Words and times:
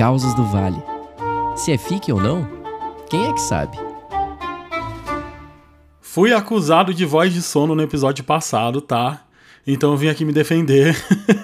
Causas 0.00 0.32
do 0.32 0.42
Vale. 0.44 0.82
Se 1.54 1.72
é 1.72 1.76
fique 1.76 2.10
ou 2.10 2.18
não, 2.18 2.48
quem 3.10 3.26
é 3.26 3.34
que 3.34 3.40
sabe? 3.42 3.76
Fui 6.00 6.32
acusado 6.32 6.94
de 6.94 7.04
voz 7.04 7.34
de 7.34 7.42
sono 7.42 7.74
no 7.74 7.82
episódio 7.82 8.24
passado, 8.24 8.80
tá? 8.80 9.26
Então 9.66 9.90
eu 9.90 9.98
vim 9.98 10.08
aqui 10.08 10.24
me 10.24 10.32
defender 10.32 10.96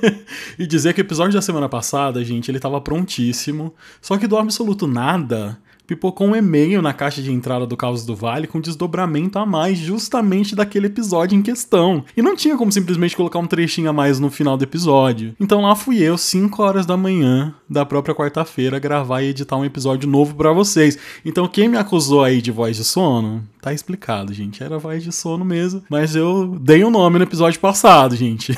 e 0.58 0.66
dizer 0.66 0.95
que 0.95 1.03
o 1.03 1.04
episódio 1.04 1.34
da 1.34 1.42
semana 1.42 1.69
passada, 1.69 2.24
gente, 2.24 2.50
ele 2.50 2.58
tava 2.58 2.80
prontíssimo. 2.80 3.74
Só 4.00 4.16
que 4.16 4.26
do 4.26 4.38
absoluto 4.38 4.86
nada, 4.86 5.60
pipocou 5.87 6.26
um 6.26 6.37
e-mail 6.37 6.82
na 6.82 6.92
caixa 6.92 7.22
de 7.22 7.32
entrada 7.32 7.66
do 7.66 7.76
Caos 7.76 8.04
do 8.04 8.14
Vale 8.14 8.46
com 8.46 8.60
desdobramento 8.60 9.38
a 9.38 9.46
mais 9.46 9.78
justamente 9.78 10.56
daquele 10.56 10.87
episódio 10.87 11.38
em 11.38 11.42
questão. 11.42 12.04
E 12.16 12.22
não 12.22 12.37
tinha 12.37 12.56
como 12.56 12.72
simplesmente 12.72 13.16
colocar 13.16 13.38
um 13.38 13.46
trechinho 13.46 13.90
a 13.90 13.92
mais 13.92 14.19
no 14.19 14.30
final 14.30 14.56
do 14.56 14.64
episódio. 14.64 15.34
Então 15.38 15.62
lá 15.62 15.74
fui 15.74 16.02
eu, 16.02 16.19
5 16.19 16.62
horas 16.62 16.87
da 16.87 16.96
manhã 16.96 17.55
da 17.69 17.84
própria 17.87 18.14
quarta-feira, 18.14 18.78
gravar 18.78 19.23
e 19.23 19.28
editar 19.28 19.56
um 19.56 19.64
episódio 19.64 20.09
novo 20.09 20.34
para 20.34 20.52
vocês. 20.52 20.98
Então 21.25 21.47
quem 21.48 21.69
me 21.69 21.77
acusou 21.77 22.25
aí 22.25 22.42
de 22.42 22.50
voz 22.50 22.77
de 22.77 22.84
sono, 22.84 23.45
tá 23.66 23.73
explicado, 23.73 24.33
gente. 24.33 24.62
Era 24.62 24.79
voz 24.79 25.02
de 25.02 25.11
sono 25.11 25.45
mesmo, 25.45 25.83
mas 25.91 26.15
eu 26.15 26.56
dei 26.61 26.84
um 26.84 26.91
nome 26.91 27.19
no 27.19 27.25
episódio 27.25 27.59
passado, 27.59 28.15
gente. 28.15 28.55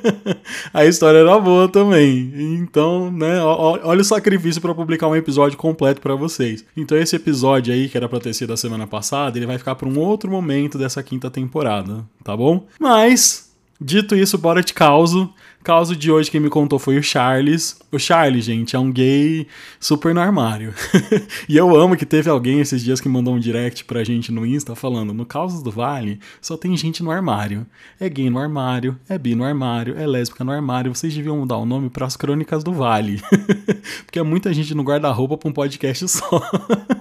a 0.72 0.86
história 0.86 1.18
era 1.18 1.38
boa 1.38 1.68
também. 1.68 2.32
Então, 2.54 3.10
né, 3.10 3.42
olha 3.42 4.00
o 4.00 4.04
sacrifício 4.04 4.62
para 4.62 4.74
publicar 4.74 5.06
um 5.06 5.14
episódio 5.14 5.58
completo 5.58 6.00
para 6.00 6.14
vocês. 6.14 6.64
Então 6.74 6.96
esse 6.96 7.14
episódio 7.14 7.74
aí, 7.74 7.90
que 7.90 7.96
era 7.98 8.08
pra 8.08 8.20
ter 8.20 8.32
sido 8.32 8.54
a 8.54 8.56
semana 8.56 8.86
passada, 8.86 9.36
ele 9.36 9.44
vai 9.44 9.58
ficar 9.58 9.74
para 9.74 9.86
um 9.86 9.98
outro 9.98 10.30
momento 10.30 10.78
dessa 10.78 11.02
quinta 11.02 11.30
temporada, 11.30 12.02
tá 12.24 12.34
bom? 12.34 12.66
Mas, 12.80 13.47
dito 13.80 14.14
isso, 14.14 14.38
bora 14.38 14.62
de 14.62 14.72
causo. 14.72 15.32
Caso 15.62 15.94
de 15.94 16.10
hoje 16.10 16.30
quem 16.30 16.40
me 16.40 16.48
contou 16.48 16.78
foi 16.78 16.96
o 16.96 17.02
Charles. 17.02 17.78
O 17.92 17.98
Charles, 17.98 18.44
gente, 18.44 18.74
é 18.74 18.78
um 18.78 18.90
gay 18.90 19.46
super 19.78 20.14
no 20.14 20.20
armário. 20.20 20.72
e 21.48 21.56
eu 21.56 21.76
amo 21.76 21.96
que 21.96 22.06
teve 22.06 22.30
alguém 22.30 22.60
esses 22.60 22.82
dias 22.82 23.00
que 23.00 23.08
mandou 23.08 23.34
um 23.34 23.38
direct 23.38 23.84
pra 23.84 24.04
gente 24.04 24.32
no 24.32 24.46
Insta 24.46 24.74
falando: 24.74 25.12
no 25.12 25.26
Causas 25.26 25.62
do 25.62 25.70
Vale 25.70 26.20
só 26.40 26.56
tem 26.56 26.76
gente 26.76 27.02
no 27.02 27.10
armário. 27.10 27.66
É 28.00 28.08
gay 28.08 28.30
no 28.30 28.38
armário, 28.38 28.98
é 29.08 29.18
bi 29.18 29.34
no 29.34 29.44
armário, 29.44 29.98
é 29.98 30.06
lésbica 30.06 30.44
no 30.44 30.52
armário. 30.52 30.94
Vocês 30.94 31.14
deviam 31.14 31.36
mudar 31.36 31.58
o 31.58 31.66
nome 31.66 31.90
para 31.90 32.06
as 32.06 32.16
Crônicas 32.16 32.64
do 32.64 32.72
Vale. 32.72 33.20
Porque 34.06 34.18
é 34.18 34.22
muita 34.22 34.54
gente 34.54 34.74
no 34.74 34.82
guarda-roupa 34.82 35.36
pra 35.36 35.48
um 35.50 35.52
podcast 35.52 36.08
só. 36.08 36.28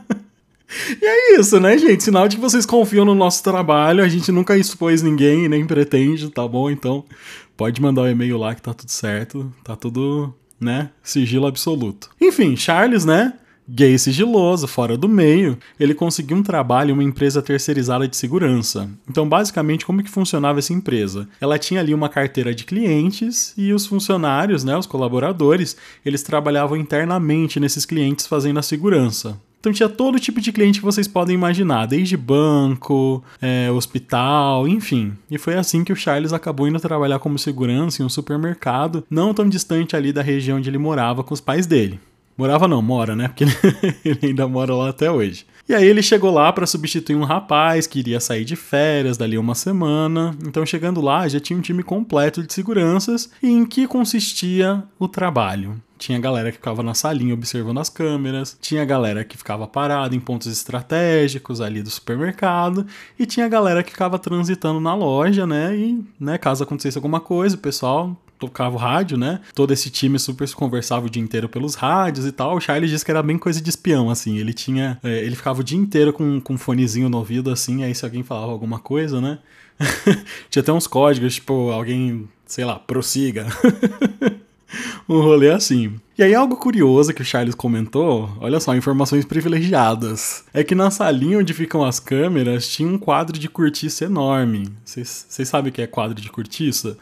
E 1.02 1.06
é 1.06 1.40
isso, 1.40 1.60
né, 1.60 1.78
gente? 1.78 2.04
Sinal 2.04 2.28
de 2.28 2.36
que 2.36 2.42
vocês 2.42 2.66
confiam 2.66 3.06
no 3.06 3.16
nosso 3.16 3.44
trabalho. 3.44 4.04
A 4.04 4.08
gente 4.08 4.32
nunca 4.32 4.58
expôs 4.58 5.02
ninguém, 5.02 5.48
nem 5.48 5.66
pretende, 5.66 6.30
tá 6.30 6.48
bom? 6.48 6.70
Então, 6.70 7.06
pode 7.56 7.82
mandar 7.82 8.02
o 8.02 8.06
um 8.06 8.10
e-mail 8.10 8.38
lá 8.38 8.54
que 8.54 8.62
tá 8.62 8.74
tudo 8.74 8.90
certo. 8.90 9.52
Tá 9.64 9.76
tudo, 9.76 10.34
né? 10.60 10.90
Sigilo 11.02 11.48
absoluto. 11.48 12.10
Enfim, 12.20 12.56
Charles, 12.56 13.06
né? 13.06 13.34
Gay 13.70 13.98
sigiloso, 13.98 14.66
fora 14.66 14.96
do 14.96 15.10
meio, 15.10 15.58
ele 15.78 15.94
conseguiu 15.94 16.38
um 16.38 16.44
trabalho 16.44 16.92
em 16.92 16.94
uma 16.94 17.04
empresa 17.04 17.42
terceirizada 17.42 18.08
de 18.08 18.16
segurança. 18.16 18.90
Então, 19.10 19.28
basicamente, 19.28 19.86
como 19.86 20.02
que 20.02 20.10
funcionava 20.10 20.60
essa 20.60 20.72
empresa? 20.72 21.28
Ela 21.42 21.60
tinha 21.60 21.82
ali 21.82 21.94
uma 21.94 22.08
carteira 22.08 22.56
de 22.56 22.64
clientes 22.64 23.54
e 23.58 23.74
os 23.74 23.86
funcionários, 23.86 24.64
né, 24.64 24.78
os 24.78 24.86
colaboradores, 24.86 25.76
eles 26.06 26.24
trabalhavam 26.24 26.78
internamente 26.78 27.60
nesses 27.60 27.86
clientes 27.86 28.26
fazendo 28.26 28.58
a 28.58 28.64
segurança. 28.64 29.38
Então 29.68 29.74
tinha 29.74 29.90
todo 29.90 30.18
tipo 30.18 30.40
de 30.40 30.54
cliente 30.54 30.80
que 30.80 30.86
vocês 30.86 31.10
podem 31.10 31.36
imaginar, 31.36 31.88
desde 31.88 32.16
banco, 32.16 33.22
é, 33.42 33.70
hospital, 33.70 34.66
enfim. 34.66 35.12
E 35.30 35.38
foi 35.38 35.56
assim 35.56 35.84
que 35.84 35.92
o 35.92 35.96
Charles 35.96 36.32
acabou 36.32 36.70
indo 36.70 36.80
trabalhar 36.80 37.20
como 37.20 37.38
segurança 37.38 38.02
em 38.02 38.06
um 38.06 38.10
supermercado, 38.10 39.04
não 39.10 39.34
tão 39.34 39.50
distante 39.50 39.94
ali 39.94 40.14
da 40.14 40.22
região 40.22 40.58
onde 40.58 40.70
ele 40.70 40.78
morava 40.78 41.22
com 41.22 41.34
os 41.34 41.42
pais 41.42 41.68
dele. 41.68 42.00
Morava 42.38 42.66
não, 42.66 42.82
mora, 42.82 43.14
né? 43.14 43.28
Porque 43.28 43.44
ele 44.06 44.28
ainda 44.28 44.48
mora 44.48 44.74
lá 44.74 44.88
até 44.88 45.12
hoje. 45.12 45.46
E 45.68 45.74
aí 45.76 45.86
ele 45.86 46.02
chegou 46.02 46.32
lá 46.32 46.54
para 46.54 46.66
substituir 46.66 47.18
um 47.18 47.26
rapaz 47.26 47.86
que 47.86 48.00
iria 48.00 48.22
sair 48.22 48.46
de 48.46 48.56
férias 48.56 49.18
dali 49.18 49.38
uma 49.38 49.54
semana. 49.54 50.34
Então 50.48 50.66
chegando 50.66 51.02
lá 51.02 51.28
já 51.28 51.42
tinha 51.42 51.60
um 51.60 51.62
time 51.62 51.84
completo 51.84 52.42
de 52.42 52.54
seguranças 52.54 53.30
e 53.44 53.50
em 53.50 53.66
que 53.66 53.86
consistia 53.86 54.82
o 54.98 55.10
trabalho. 55.10 55.76
Tinha 55.98 56.20
galera 56.20 56.52
que 56.52 56.58
ficava 56.58 56.84
na 56.84 56.94
salinha 56.94 57.34
observando 57.34 57.80
as 57.80 57.90
câmeras, 57.90 58.58
tinha 58.62 58.86
galera 58.86 59.24
que 59.24 59.38
ficava 59.38 59.68
parada 59.68 60.16
em 60.16 60.20
pontos 60.20 60.48
estratégicos 60.48 61.62
ali 61.62 61.82
do 61.82 61.90
supermercado, 61.90 62.86
e 63.18 63.26
tinha 63.26 63.48
galera 63.48 63.84
que 63.84 63.92
ficava 63.92 64.20
transitando 64.20 64.80
na 64.80 64.94
loja, 64.96 65.48
né? 65.48 65.76
E, 65.76 66.04
né, 66.20 66.38
caso 66.38 66.64
acontecesse 66.64 66.98
alguma 66.98 67.20
coisa, 67.20 67.56
o 67.56 67.60
pessoal 67.60 68.16
tocava 68.38 68.76
o 68.76 68.80
rádio, 68.80 69.18
né? 69.18 69.40
Todo 69.54 69.72
esse 69.74 69.90
time 69.90 70.18
super 70.20 70.48
conversava 70.54 71.06
o 71.06 71.10
dia 71.10 71.22
inteiro 71.22 71.50
pelos 71.50 71.76
rádios 71.76 72.26
e 72.26 72.32
tal. 72.32 72.56
O 72.56 72.62
Charlie 72.62 72.90
disse 72.90 73.04
que 73.04 73.12
era 73.12 73.22
bem 73.22 73.38
coisa 73.38 73.62
de 73.62 73.70
espião, 73.70 74.10
assim. 74.10 74.38
Ele 74.38 74.54
tinha. 74.54 75.00
É, 75.04 75.24
ele 75.24 75.36
ficava 75.36 75.62
o 75.62 75.64
dia 75.64 75.78
inteiro 75.78 76.14
com, 76.14 76.40
com 76.40 76.54
um 76.54 76.58
fonezinho 76.58 77.10
no 77.10 77.18
ouvido, 77.18 77.52
assim, 77.52 77.84
aí 77.84 77.94
se 77.94 78.06
alguém 78.06 78.24
falava 78.24 78.52
alguma 78.52 78.80
coisa, 78.80 79.20
né? 79.20 79.40
tinha 80.50 80.62
até 80.62 80.72
uns 80.72 80.88
códigos, 80.88 81.36
tipo, 81.36 81.72
alguém, 81.72 82.28
sei 82.46 82.66
lá, 82.66 82.80
prossiga. 82.80 83.48
um 85.08 85.20
rolê 85.20 85.52
assim. 85.52 85.96
E 86.18 86.24
aí, 86.24 86.34
algo 86.34 86.56
curioso 86.56 87.14
que 87.14 87.22
o 87.22 87.26
Charles 87.26 87.56
comentou, 87.56 88.30
olha 88.40 88.60
só, 88.60 88.76
informações 88.76 89.24
privilegiadas. 89.24 90.44
É 90.54 90.64
que 90.64 90.74
na 90.74 90.90
salinha 90.90 91.40
onde 91.40 91.54
ficam 91.54 91.84
as 91.84 92.00
câmeras 92.00 92.68
tinha 92.68 92.90
um 92.90 92.98
quadro 92.98 93.38
de 93.38 93.48
cortiça 93.48 94.06
enorme. 94.06 94.70
Vocês 94.84 95.28
sabem 95.46 95.70
o 95.70 95.74
que 95.74 95.82
é 95.82 95.88
quadro 95.88 96.20
de 96.20 96.30
cortiça? 96.30 96.98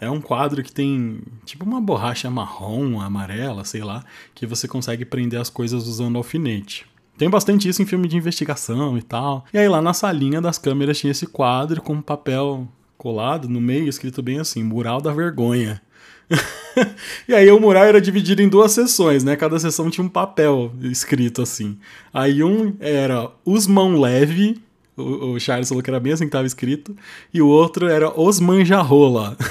É 0.00 0.08
um 0.08 0.20
quadro 0.20 0.62
que 0.62 0.72
tem 0.72 1.20
tipo 1.44 1.64
uma 1.64 1.80
borracha 1.80 2.30
marrom, 2.30 3.00
amarela, 3.00 3.64
sei 3.64 3.82
lá, 3.82 4.02
que 4.34 4.46
você 4.46 4.66
consegue 4.66 5.04
prender 5.04 5.38
as 5.38 5.50
coisas 5.50 5.86
usando 5.86 6.16
alfinete. 6.16 6.86
Tem 7.18 7.28
bastante 7.28 7.68
isso 7.68 7.82
em 7.82 7.86
filme 7.86 8.08
de 8.08 8.16
investigação 8.16 8.96
e 8.96 9.02
tal. 9.02 9.44
E 9.52 9.58
aí 9.58 9.68
lá 9.68 9.82
na 9.82 9.92
salinha 9.92 10.40
das 10.40 10.56
câmeras 10.56 10.98
tinha 10.98 11.10
esse 11.10 11.26
quadro 11.26 11.82
com 11.82 11.92
um 11.92 12.00
papel 12.00 12.66
colado 12.96 13.46
no 13.46 13.60
meio, 13.60 13.88
escrito 13.88 14.22
bem 14.22 14.38
assim: 14.38 14.62
Mural 14.62 15.02
da 15.02 15.12
Vergonha. 15.12 15.82
e 17.28 17.34
aí 17.34 17.50
o 17.50 17.60
mural 17.60 17.84
era 17.84 18.00
dividido 18.00 18.42
em 18.42 18.48
duas 18.48 18.72
sessões, 18.72 19.24
né? 19.24 19.36
Cada 19.36 19.58
sessão 19.58 19.90
tinha 19.90 20.04
um 20.04 20.08
papel 20.08 20.72
escrito 20.82 21.42
assim. 21.42 21.78
Aí 22.12 22.42
um 22.42 22.74
era 22.80 23.30
Os 23.44 23.66
Mão 23.66 24.00
Leve, 24.00 24.62
o, 24.96 25.32
o 25.32 25.40
Charles 25.40 25.68
falou 25.68 25.82
que 25.82 25.90
era 25.90 26.00
bem 26.00 26.12
assim 26.12 26.24
que 26.24 26.28
estava 26.28 26.46
escrito, 26.46 26.96
e 27.32 27.42
o 27.42 27.48
outro 27.48 27.86
era 27.88 28.18
Os 28.18 28.38
Manjarrola. 28.40 29.36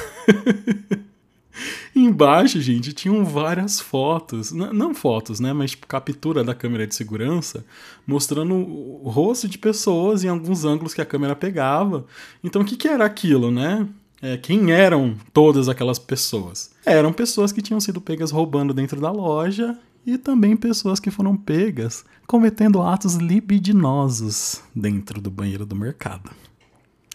Embaixo, 1.96 2.62
gente, 2.62 2.94
tinham 2.94 3.26
várias 3.26 3.82
fotos, 3.82 4.52
não 4.52 4.94
fotos, 4.94 5.40
né, 5.40 5.52
mas 5.52 5.72
tipo 5.72 5.86
captura 5.86 6.44
da 6.44 6.56
câmera 6.56 6.88
de 6.88 6.96
segurança, 6.96 7.66
mostrando 8.08 8.56
o 8.56 9.10
rosto 9.10 9.50
de 9.50 9.58
pessoas 9.58 10.24
em 10.24 10.30
alguns 10.30 10.64
ângulos 10.64 10.94
que 10.94 11.02
a 11.02 11.06
câmera 11.06 11.36
pegava. 11.36 12.06
Então, 12.42 12.62
o 12.62 12.66
que, 12.66 12.78
que 12.78 12.88
era 12.88 13.04
aquilo, 13.04 13.52
né? 13.52 13.86
É, 14.22 14.38
quem 14.38 14.72
eram 14.72 15.16
todas 15.34 15.70
aquelas 15.70 15.98
pessoas? 15.98 16.72
Eram 16.86 17.14
pessoas 17.14 17.52
que 17.52 17.62
tinham 17.62 17.80
sido 17.80 18.02
pegas 18.02 18.32
roubando 18.32 18.74
dentro 18.74 19.00
da 19.00 19.12
loja 19.12 19.78
e 20.06 20.18
também 20.18 20.58
pessoas 20.58 21.00
que 21.00 21.12
foram 21.12 21.38
pegas 21.38 22.04
cometendo 22.28 22.82
atos 22.82 23.16
libidinosos 23.16 24.62
dentro 24.76 25.22
do 25.22 25.32
banheiro 25.32 25.66
do 25.66 25.76
mercado. 25.76 26.30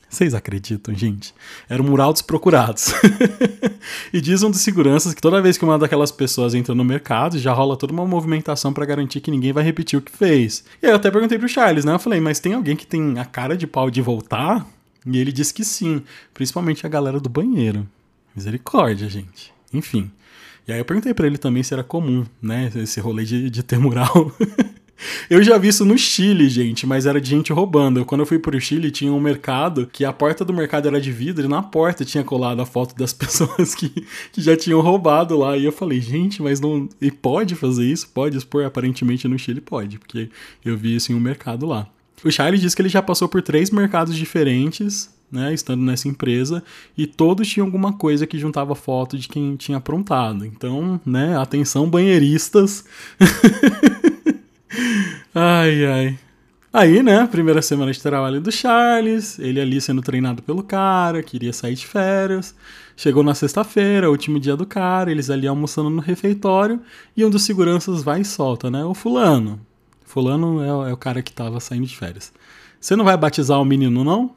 Vocês 0.08 0.32
acreditam, 0.32 0.94
gente? 0.94 1.34
Era 1.68 1.82
um 1.82 1.86
mural 1.86 2.12
dos 2.12 2.22
procurados. 2.22 2.94
e 4.14 4.20
diz 4.20 4.44
um 4.44 4.50
dos 4.50 4.60
seguranças 4.60 5.12
que 5.12 5.20
toda 5.20 5.42
vez 5.42 5.58
que 5.58 5.64
uma 5.64 5.76
daquelas 5.76 6.12
pessoas 6.12 6.54
entra 6.54 6.72
no 6.72 6.84
mercado, 6.84 7.36
já 7.36 7.52
rola 7.52 7.76
toda 7.76 7.92
uma 7.92 8.06
movimentação 8.06 8.72
para 8.72 8.86
garantir 8.86 9.20
que 9.20 9.30
ninguém 9.30 9.52
vai 9.52 9.64
repetir 9.64 9.98
o 9.98 10.02
que 10.02 10.12
fez. 10.12 10.64
E 10.80 10.86
aí 10.86 10.92
eu 10.92 10.96
até 10.96 11.10
perguntei 11.10 11.36
pro 11.36 11.48
Charles, 11.48 11.84
né? 11.84 11.94
Eu 11.94 11.98
falei, 11.98 12.20
mas 12.20 12.38
tem 12.38 12.54
alguém 12.54 12.76
que 12.76 12.86
tem 12.86 13.18
a 13.18 13.24
cara 13.24 13.56
de 13.56 13.66
pau 13.66 13.90
de 13.90 14.00
voltar? 14.00 14.64
E 15.06 15.18
ele 15.18 15.32
disse 15.32 15.52
que 15.52 15.64
sim, 15.64 16.02
principalmente 16.32 16.86
a 16.86 16.88
galera 16.88 17.20
do 17.20 17.28
banheiro. 17.28 17.86
Misericórdia, 18.34 19.08
gente. 19.08 19.52
Enfim. 19.72 20.10
E 20.66 20.72
aí 20.72 20.78
eu 20.78 20.84
perguntei 20.84 21.12
para 21.12 21.26
ele 21.26 21.36
também 21.36 21.62
se 21.62 21.74
era 21.74 21.84
comum, 21.84 22.24
né, 22.40 22.72
esse 22.76 22.98
rolê 22.98 23.24
de, 23.24 23.50
de 23.50 23.62
ter 23.62 23.78
mural. 23.78 24.32
Eu 25.28 25.42
já 25.42 25.58
vi 25.58 25.68
isso 25.68 25.84
no 25.84 25.98
Chile, 25.98 26.48
gente, 26.48 26.86
mas 26.86 27.06
era 27.06 27.20
de 27.20 27.28
gente 27.28 27.52
roubando. 27.52 28.04
Quando 28.04 28.20
eu 28.20 28.26
fui 28.26 28.38
pro 28.38 28.58
Chile, 28.60 28.90
tinha 28.90 29.12
um 29.12 29.20
mercado 29.20 29.88
que 29.92 30.04
a 30.04 30.12
porta 30.12 30.44
do 30.44 30.52
mercado 30.52 30.88
era 30.88 31.00
de 31.00 31.10
vidro 31.10 31.44
e 31.44 31.48
na 31.48 31.62
porta 31.62 32.04
tinha 32.04 32.22
colado 32.22 32.60
a 32.60 32.66
foto 32.66 32.94
das 32.94 33.12
pessoas 33.14 33.74
que, 33.74 33.88
que 34.32 34.40
já 34.40 34.56
tinham 34.56 34.80
roubado 34.80 35.36
lá. 35.36 35.56
E 35.56 35.64
eu 35.64 35.72
falei, 35.72 36.00
gente, 36.00 36.42
mas 36.42 36.60
não. 36.60 36.88
E 37.00 37.10
pode 37.10 37.54
fazer 37.54 37.84
isso? 37.84 38.08
Pode 38.08 38.36
expor? 38.36 38.64
Aparentemente 38.64 39.28
no 39.28 39.38
Chile 39.38 39.60
pode, 39.60 39.98
porque 39.98 40.30
eu 40.64 40.76
vi 40.76 40.94
isso 40.94 41.12
em 41.12 41.14
um 41.14 41.20
mercado 41.20 41.66
lá. 41.66 41.88
O 42.24 42.30
Charlie 42.30 42.60
disse 42.60 42.74
que 42.74 42.82
ele 42.82 42.88
já 42.88 43.02
passou 43.02 43.28
por 43.28 43.42
três 43.42 43.70
mercados 43.70 44.16
diferentes, 44.16 45.12
né, 45.30 45.52
estando 45.52 45.82
nessa 45.82 46.08
empresa, 46.08 46.62
e 46.96 47.06
todos 47.06 47.48
tinham 47.48 47.66
alguma 47.66 47.92
coisa 47.92 48.26
que 48.26 48.38
juntava 48.38 48.74
foto 48.74 49.18
de 49.18 49.28
quem 49.28 49.56
tinha 49.56 49.78
aprontado. 49.78 50.46
Então, 50.46 51.00
né, 51.04 51.36
atenção 51.36 51.90
banheiristas. 51.90 52.84
ai, 55.34 55.84
ai. 55.84 56.18
Aí, 56.72 57.02
né, 57.02 57.26
primeira 57.26 57.62
semana 57.62 57.92
de 57.92 58.02
trabalho 58.02 58.40
do 58.40 58.50
Charles, 58.50 59.38
ele 59.38 59.60
ali 59.60 59.80
sendo 59.80 60.02
treinado 60.02 60.42
pelo 60.42 60.62
cara, 60.62 61.22
queria 61.22 61.52
sair 61.52 61.74
de 61.74 61.86
férias. 61.86 62.54
Chegou 62.96 63.22
na 63.22 63.34
sexta-feira, 63.34 64.10
último 64.10 64.40
dia 64.40 64.56
do 64.56 64.66
cara, 64.66 65.10
eles 65.10 65.30
ali 65.30 65.46
almoçando 65.46 65.90
no 65.90 66.00
refeitório, 66.00 66.80
e 67.16 67.24
um 67.24 67.30
dos 67.30 67.42
seguranças 67.42 68.02
vai 68.02 68.22
e 68.22 68.24
solta, 68.24 68.70
né? 68.70 68.84
O 68.84 68.94
fulano. 68.94 69.60
Fulano 70.04 70.62
é, 70.62 70.90
é 70.90 70.92
o 70.92 70.96
cara 70.96 71.22
que 71.22 71.32
tava 71.32 71.58
saindo 71.60 71.86
de 71.86 71.96
férias. 71.96 72.32
Você 72.80 72.94
não 72.94 73.04
vai 73.04 73.16
batizar 73.16 73.60
o 73.60 73.64
menino, 73.64 74.04
não? 74.04 74.30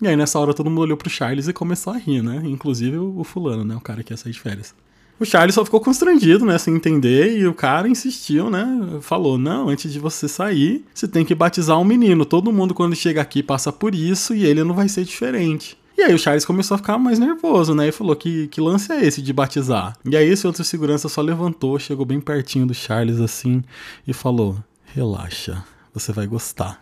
E 0.00 0.06
aí, 0.06 0.16
nessa 0.16 0.38
hora, 0.38 0.54
todo 0.54 0.70
mundo 0.70 0.82
olhou 0.82 0.96
pro 0.96 1.10
Charles 1.10 1.48
e 1.48 1.52
começou 1.52 1.92
a 1.92 1.96
rir, 1.96 2.22
né? 2.22 2.42
Inclusive 2.44 2.98
o, 2.98 3.24
fulano, 3.24 3.64
né? 3.64 3.74
O 3.74 3.80
cara 3.80 4.02
que 4.02 4.12
ia 4.12 4.16
sair 4.16 4.32
de 4.32 4.40
férias. 4.40 4.74
O 5.18 5.24
Charles 5.24 5.54
só 5.54 5.64
ficou 5.64 5.80
constrangido, 5.80 6.44
né, 6.44 6.56
sem 6.58 6.76
entender, 6.76 7.36
e 7.38 7.44
o 7.44 7.52
cara 7.52 7.88
insistiu, 7.88 8.48
né, 8.48 8.64
falou, 9.00 9.36
não, 9.36 9.68
antes 9.68 9.92
de 9.92 9.98
você 9.98 10.28
sair, 10.28 10.84
você 10.94 11.08
tem 11.08 11.24
que 11.24 11.34
batizar 11.34 11.76
um 11.76 11.84
menino, 11.84 12.24
todo 12.24 12.52
mundo 12.52 12.72
quando 12.72 12.94
chega 12.94 13.20
aqui 13.20 13.42
passa 13.42 13.72
por 13.72 13.96
isso, 13.96 14.32
e 14.32 14.46
ele 14.46 14.62
não 14.62 14.76
vai 14.76 14.88
ser 14.88 15.02
diferente. 15.02 15.76
E 15.98 16.02
aí 16.02 16.14
o 16.14 16.18
Charles 16.18 16.44
começou 16.44 16.76
a 16.76 16.78
ficar 16.78 16.96
mais 16.96 17.18
nervoso, 17.18 17.74
né? 17.74 17.88
E 17.88 17.92
falou: 17.92 18.14
que, 18.14 18.46
que 18.46 18.60
lance 18.60 18.92
é 18.92 19.04
esse 19.04 19.20
de 19.20 19.32
batizar? 19.32 19.96
E 20.08 20.16
aí 20.16 20.28
esse 20.28 20.46
outro 20.46 20.62
segurança 20.62 21.08
só 21.08 21.20
levantou, 21.20 21.76
chegou 21.76 22.06
bem 22.06 22.20
pertinho 22.20 22.64
do 22.64 22.72
Charles 22.72 23.18
assim 23.18 23.64
e 24.06 24.12
falou: 24.12 24.56
Relaxa, 24.94 25.64
você 25.92 26.12
vai 26.12 26.26
gostar. 26.26 26.78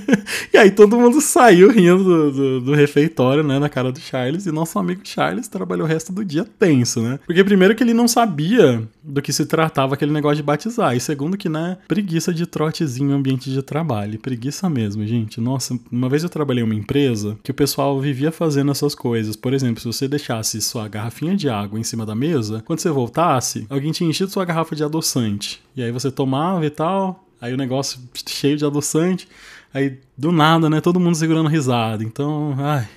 e 0.52 0.56
aí 0.56 0.70
todo 0.70 0.98
mundo 0.98 1.20
saiu 1.20 1.70
rindo 1.70 2.04
do, 2.04 2.32
do, 2.32 2.60
do, 2.60 2.74
refeitório, 2.74 3.42
né, 3.42 3.58
na 3.58 3.68
cara 3.68 3.90
do 3.90 3.98
Charles, 3.98 4.46
e 4.46 4.52
nosso 4.52 4.78
amigo 4.78 5.00
Charles 5.04 5.48
trabalhou 5.48 5.86
o 5.86 5.88
resto 5.88 6.12
do 6.12 6.24
dia 6.24 6.44
tenso, 6.44 7.00
né? 7.00 7.18
Porque 7.26 7.42
primeiro 7.42 7.74
que 7.74 7.82
ele 7.82 7.94
não 7.94 8.06
sabia 8.06 8.82
do 9.02 9.22
que 9.22 9.32
se 9.32 9.46
tratava 9.46 9.94
aquele 9.94 10.12
negócio 10.12 10.36
de 10.36 10.42
batizar, 10.42 10.94
e 10.96 11.00
segundo 11.00 11.36
que, 11.36 11.48
né, 11.48 11.78
preguiça 11.88 12.32
de 12.32 12.46
trotezinho 12.46 13.14
ambiente 13.14 13.50
de 13.50 13.62
trabalho, 13.62 14.18
preguiça 14.18 14.68
mesmo, 14.68 15.06
gente. 15.06 15.40
Nossa, 15.40 15.78
uma 15.90 16.08
vez 16.08 16.22
eu 16.22 16.28
trabalhei 16.28 16.62
em 16.62 16.66
uma 16.66 16.74
empresa 16.74 17.38
que 17.42 17.50
o 17.50 17.54
pessoal 17.54 17.98
vivia 18.00 18.30
fazendo 18.30 18.70
essas 18.70 18.94
coisas. 18.94 19.36
Por 19.36 19.54
exemplo, 19.54 19.80
se 19.80 19.86
você 19.86 20.06
deixasse 20.06 20.60
sua 20.60 20.88
garrafinha 20.88 21.34
de 21.34 21.48
água 21.48 21.78
em 21.78 21.84
cima 21.84 22.04
da 22.04 22.14
mesa, 22.14 22.62
quando 22.66 22.80
você 22.80 22.90
voltasse, 22.90 23.66
alguém 23.70 23.92
tinha 23.92 24.08
enchido 24.08 24.30
sua 24.30 24.44
garrafa 24.44 24.76
de 24.76 24.84
adoçante. 24.84 25.62
E 25.76 25.82
aí 25.82 25.92
você 25.92 26.10
tomava 26.10 26.66
e 26.66 26.70
tal, 26.70 27.27
Aí 27.40 27.52
o 27.52 27.56
negócio 27.56 28.00
cheio 28.26 28.56
de 28.56 28.64
adoçante. 28.64 29.28
Aí 29.72 29.98
do 30.16 30.32
nada, 30.32 30.68
né? 30.68 30.80
Todo 30.80 31.00
mundo 31.00 31.14
segurando 31.14 31.48
risada. 31.48 32.02
Então, 32.02 32.54
ai, 32.58 32.88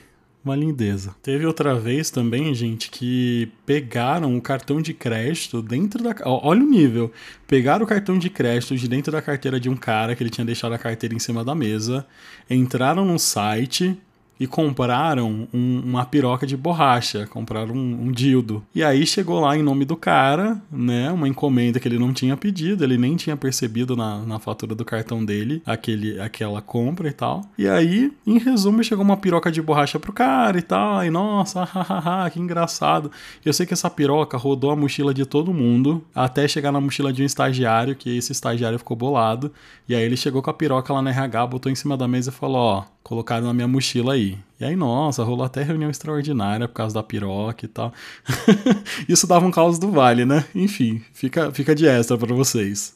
uma 0.43 0.55
lindeza. 0.55 1.15
Teve 1.21 1.45
outra 1.45 1.75
vez 1.75 2.09
também, 2.09 2.53
gente, 2.53 2.89
que 2.89 3.51
pegaram 3.65 4.35
o 4.35 4.41
cartão 4.41 4.81
de 4.81 4.93
crédito 4.93 5.61
dentro 5.61 6.03
da. 6.03 6.15
Olha 6.25 6.63
o 6.63 6.67
nível. 6.67 7.11
Pegaram 7.47 7.85
o 7.85 7.87
cartão 7.87 8.17
de 8.17 8.29
crédito 8.29 8.75
de 8.75 8.87
dentro 8.87 9.11
da 9.11 9.21
carteira 9.21 9.59
de 9.59 9.69
um 9.69 9.75
cara 9.75 10.15
que 10.15 10.23
ele 10.23 10.29
tinha 10.29 10.45
deixado 10.45 10.73
a 10.73 10.77
carteira 10.79 11.13
em 11.13 11.19
cima 11.19 11.43
da 11.43 11.53
mesa. 11.53 12.05
Entraram 12.49 13.05
no 13.05 13.19
site 13.19 13.97
e 14.41 14.47
compraram 14.47 15.47
um, 15.53 15.83
uma 15.85 16.03
piroca 16.03 16.47
de 16.47 16.57
borracha, 16.57 17.27
compraram 17.27 17.75
um, 17.75 18.07
um, 18.07 18.11
dildo. 18.11 18.65
E 18.73 18.83
aí 18.83 19.05
chegou 19.05 19.39
lá 19.39 19.55
em 19.55 19.61
nome 19.61 19.85
do 19.85 19.95
cara, 19.95 20.59
né, 20.71 21.11
uma 21.11 21.27
encomenda 21.27 21.79
que 21.79 21.87
ele 21.87 21.99
não 21.99 22.11
tinha 22.11 22.35
pedido, 22.35 22.83
ele 22.83 22.97
nem 22.97 23.15
tinha 23.15 23.37
percebido 23.37 23.95
na, 23.95 24.17
na 24.25 24.39
fatura 24.39 24.73
do 24.73 24.83
cartão 24.83 25.23
dele 25.23 25.61
aquele, 25.63 26.19
aquela 26.19 26.59
compra 26.59 27.07
e 27.07 27.11
tal. 27.13 27.45
E 27.55 27.67
aí, 27.67 28.11
em 28.25 28.39
resumo, 28.39 28.83
chegou 28.83 29.05
uma 29.05 29.15
piroca 29.15 29.51
de 29.51 29.61
borracha 29.61 29.99
pro 29.99 30.11
cara 30.11 30.57
e 30.57 30.63
tal, 30.63 31.05
e 31.05 31.11
nossa, 31.11 31.61
hahaha, 31.71 32.27
que 32.31 32.39
engraçado. 32.39 33.11
Eu 33.45 33.53
sei 33.53 33.67
que 33.67 33.73
essa 33.73 33.91
piroca 33.91 34.39
rodou 34.39 34.71
a 34.71 34.75
mochila 34.75 35.13
de 35.13 35.23
todo 35.23 35.53
mundo, 35.53 36.03
até 36.15 36.47
chegar 36.47 36.71
na 36.71 36.81
mochila 36.81 37.13
de 37.13 37.21
um 37.21 37.25
estagiário, 37.27 37.95
que 37.95 38.17
esse 38.17 38.31
estagiário 38.31 38.79
ficou 38.79 38.97
bolado, 38.97 39.53
e 39.87 39.93
aí 39.93 40.01
ele 40.01 40.17
chegou 40.17 40.41
com 40.41 40.49
a 40.49 40.53
piroca 40.53 40.91
lá 40.91 40.99
na 41.03 41.11
RH, 41.11 41.45
botou 41.45 41.71
em 41.71 41.75
cima 41.75 41.95
da 41.95 42.07
mesa 42.07 42.31
e 42.31 42.33
falou, 42.33 42.57
ó, 42.57 42.83
colocaram 43.11 43.45
na 43.45 43.53
minha 43.53 43.67
mochila 43.67 44.13
aí. 44.13 44.37
E 44.57 44.63
aí, 44.63 44.73
nossa, 44.73 45.21
rolou 45.21 45.45
até 45.45 45.61
reunião 45.61 45.91
extraordinária 45.91 46.65
por 46.65 46.75
causa 46.75 46.95
da 46.95 47.03
piroca 47.03 47.65
e 47.65 47.67
tal. 47.67 47.93
Isso 49.05 49.27
dava 49.27 49.45
um 49.45 49.51
caos 49.51 49.77
do 49.77 49.91
vale, 49.91 50.23
né? 50.23 50.45
Enfim, 50.55 51.01
fica, 51.11 51.51
fica 51.51 51.75
de 51.75 51.85
extra 51.85 52.17
para 52.17 52.33
vocês. 52.33 52.95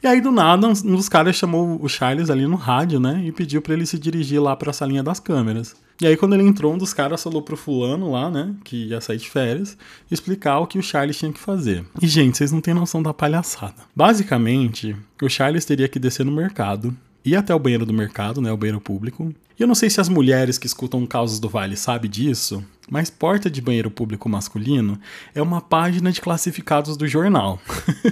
E 0.00 0.06
aí, 0.06 0.20
do 0.20 0.30
nada, 0.30 0.68
um 0.68 0.72
dos 0.72 1.08
caras 1.08 1.34
chamou 1.34 1.82
o 1.82 1.88
Charles 1.88 2.30
ali 2.30 2.46
no 2.46 2.54
rádio, 2.54 3.00
né? 3.00 3.20
E 3.24 3.32
pediu 3.32 3.60
para 3.60 3.74
ele 3.74 3.84
se 3.86 3.98
dirigir 3.98 4.40
lá 4.40 4.54
pra 4.54 4.72
salinha 4.72 5.02
das 5.02 5.18
câmeras. 5.18 5.74
E 6.00 6.06
aí, 6.06 6.16
quando 6.16 6.34
ele 6.34 6.44
entrou, 6.44 6.72
um 6.72 6.78
dos 6.78 6.92
caras 6.92 7.20
falou 7.20 7.42
pro 7.42 7.56
fulano 7.56 8.12
lá, 8.12 8.30
né? 8.30 8.54
Que 8.62 8.86
ia 8.86 9.00
sair 9.00 9.18
de 9.18 9.28
férias, 9.28 9.76
explicar 10.08 10.60
o 10.60 10.66
que 10.68 10.78
o 10.78 10.82
Charles 10.82 11.18
tinha 11.18 11.32
que 11.32 11.40
fazer. 11.40 11.84
E, 12.00 12.06
gente, 12.06 12.36
vocês 12.36 12.52
não 12.52 12.60
têm 12.60 12.72
noção 12.72 13.02
da 13.02 13.12
palhaçada. 13.12 13.82
Basicamente, 13.96 14.94
o 15.20 15.28
Charles 15.28 15.64
teria 15.64 15.88
que 15.88 15.98
descer 15.98 16.24
no 16.24 16.30
mercado, 16.30 16.96
ir 17.24 17.34
até 17.34 17.52
o 17.52 17.58
banheiro 17.58 17.84
do 17.84 17.92
mercado, 17.92 18.40
né, 18.40 18.52
o 18.52 18.56
banheiro 18.56 18.80
público. 18.80 19.34
E 19.58 19.62
eu 19.62 19.66
não 19.66 19.74
sei 19.74 19.88
se 19.88 20.00
as 20.00 20.08
mulheres 20.08 20.58
que 20.58 20.66
escutam 20.66 21.06
Causas 21.06 21.40
do 21.40 21.48
Vale 21.48 21.76
sabem 21.76 22.10
disso, 22.10 22.62
mas 22.90 23.08
porta 23.08 23.48
de 23.50 23.62
banheiro 23.62 23.90
público 23.90 24.28
masculino 24.28 24.98
é 25.34 25.40
uma 25.40 25.62
página 25.62 26.12
de 26.12 26.20
classificados 26.20 26.94
do 26.94 27.08
jornal. 27.08 27.58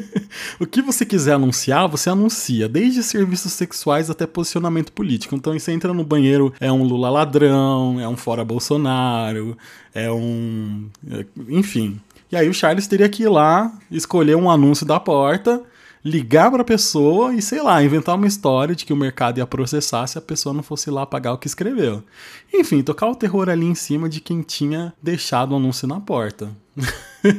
o 0.58 0.66
que 0.66 0.80
você 0.80 1.04
quiser 1.04 1.34
anunciar, 1.34 1.86
você 1.86 2.08
anuncia, 2.08 2.66
desde 2.66 3.02
serviços 3.02 3.52
sexuais 3.52 4.08
até 4.08 4.26
posicionamento 4.26 4.90
político. 4.90 5.36
Então 5.36 5.52
você 5.52 5.70
entra 5.70 5.92
no 5.92 6.02
banheiro, 6.02 6.52
é 6.58 6.72
um 6.72 6.82
Lula 6.82 7.10
ladrão, 7.10 8.00
é 8.00 8.08
um 8.08 8.16
fora 8.16 8.42
Bolsonaro, 8.42 9.56
é 9.94 10.10
um. 10.10 10.88
É, 11.10 11.26
enfim. 11.50 12.00
E 12.32 12.36
aí 12.36 12.48
o 12.48 12.54
Charles 12.54 12.86
teria 12.86 13.08
que 13.08 13.22
ir 13.22 13.28
lá, 13.28 13.70
escolher 13.90 14.34
um 14.34 14.50
anúncio 14.50 14.86
da 14.86 14.98
porta 14.98 15.62
ligar 16.04 16.50
para 16.50 16.60
a 16.60 16.66
pessoa 16.66 17.34
e, 17.34 17.40
sei 17.40 17.62
lá, 17.62 17.82
inventar 17.82 18.14
uma 18.14 18.26
história 18.26 18.74
de 18.74 18.84
que 18.84 18.92
o 18.92 18.96
mercado 18.96 19.38
ia 19.38 19.46
processar 19.46 20.06
se 20.06 20.18
a 20.18 20.20
pessoa 20.20 20.52
não 20.52 20.62
fosse 20.62 20.90
lá 20.90 21.06
pagar 21.06 21.32
o 21.32 21.38
que 21.38 21.46
escreveu. 21.46 22.04
Enfim, 22.52 22.82
tocar 22.82 23.08
o 23.08 23.16
terror 23.16 23.48
ali 23.48 23.64
em 23.64 23.74
cima 23.74 24.08
de 24.08 24.20
quem 24.20 24.42
tinha 24.42 24.92
deixado 25.02 25.52
o 25.52 25.56
anúncio 25.56 25.88
na 25.88 25.98
porta. 26.00 26.50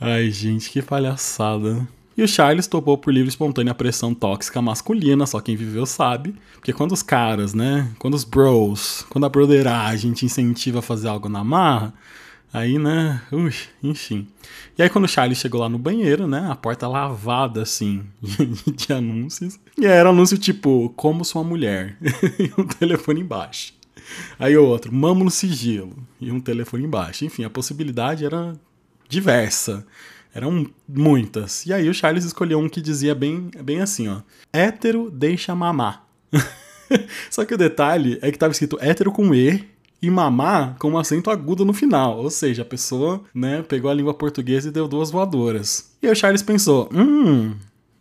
Ai, 0.00 0.30
gente, 0.30 0.70
que 0.70 0.82
palhaçada. 0.82 1.86
E 2.16 2.22
o 2.22 2.28
Charles 2.28 2.66
topou 2.66 2.98
por 2.98 3.14
livre 3.14 3.28
e 3.28 3.30
espontânea 3.30 3.74
pressão 3.74 4.12
tóxica 4.12 4.60
masculina, 4.60 5.24
só 5.24 5.40
quem 5.40 5.54
viveu 5.54 5.86
sabe. 5.86 6.34
Porque 6.54 6.72
quando 6.72 6.92
os 6.92 7.02
caras, 7.02 7.54
né? 7.54 7.88
Quando 7.98 8.14
os 8.14 8.24
bros, 8.24 9.06
quando 9.08 9.24
a 9.24 9.28
broderagem 9.28 10.12
te 10.12 10.26
incentiva 10.26 10.80
a 10.80 10.82
fazer 10.82 11.08
algo 11.08 11.28
na 11.28 11.44
marra, 11.44 11.94
Aí, 12.52 12.78
né? 12.78 13.22
Ui, 13.30 13.52
enfim. 13.82 14.26
E 14.76 14.82
aí, 14.82 14.90
quando 14.90 15.04
o 15.04 15.08
Charlie 15.08 15.36
chegou 15.36 15.60
lá 15.60 15.68
no 15.68 15.78
banheiro, 15.78 16.26
né? 16.26 16.48
A 16.50 16.56
porta 16.56 16.88
lavada, 16.88 17.62
assim, 17.62 18.04
de 18.74 18.92
anúncios. 18.92 19.58
E 19.78 19.86
aí 19.86 19.92
era 19.92 20.10
anúncio 20.10 20.36
tipo, 20.36 20.92
como 20.96 21.24
sua 21.24 21.44
mulher. 21.44 21.96
e 22.38 22.50
um 22.60 22.66
telefone 22.66 23.20
embaixo. 23.20 23.72
Aí 24.38 24.56
outro, 24.56 24.92
mamo 24.92 25.22
no 25.22 25.30
sigilo. 25.30 25.96
E 26.20 26.32
um 26.32 26.40
telefone 26.40 26.84
embaixo. 26.84 27.24
Enfim, 27.24 27.44
a 27.44 27.50
possibilidade 27.50 28.24
era 28.24 28.54
diversa. 29.08 29.86
Eram 30.34 30.68
muitas. 30.88 31.66
E 31.66 31.72
aí 31.72 31.88
o 31.88 31.94
Charles 31.94 32.24
escolheu 32.24 32.58
um 32.58 32.68
que 32.68 32.80
dizia 32.80 33.14
bem, 33.14 33.50
bem 33.62 33.80
assim, 33.80 34.08
ó. 34.08 34.22
Hétero 34.52 35.08
deixa 35.10 35.54
mamar. 35.54 36.04
Só 37.30 37.44
que 37.44 37.54
o 37.54 37.58
detalhe 37.58 38.18
é 38.22 38.32
que 38.32 38.38
tava 38.38 38.52
escrito 38.52 38.78
hétero 38.80 39.12
com 39.12 39.32
E 39.34 39.68
e 40.02 40.10
mamar 40.10 40.76
com 40.78 40.90
um 40.90 40.98
acento 40.98 41.30
agudo 41.30 41.64
no 41.64 41.72
final. 41.72 42.18
Ou 42.18 42.30
seja, 42.30 42.62
a 42.62 42.64
pessoa, 42.64 43.22
né, 43.34 43.62
pegou 43.62 43.90
a 43.90 43.94
língua 43.94 44.14
portuguesa 44.14 44.68
e 44.68 44.72
deu 44.72 44.88
duas 44.88 45.10
voadoras. 45.10 45.92
E 46.02 46.08
o 46.08 46.14
Charles 46.14 46.42
pensou: 46.42 46.88
hum, 46.92 47.54